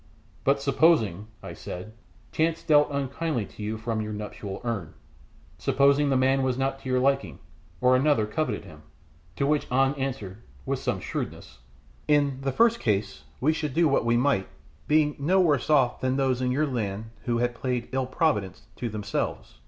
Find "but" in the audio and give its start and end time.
0.43-0.59